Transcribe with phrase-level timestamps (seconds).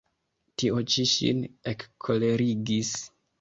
[0.61, 1.43] Tio ĉi ŝin
[1.73, 2.93] ekkolerigis.